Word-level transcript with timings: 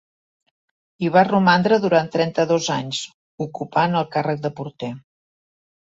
Hi 1.03 1.11
va 1.15 1.23
romandre 1.27 1.77
durant 1.83 2.09
trenta-dos 2.17 2.71
anys, 2.79 3.03
ocupant 3.49 4.01
el 4.03 4.11
càrrec 4.17 4.43
de 4.47 4.53
porter. 4.63 4.95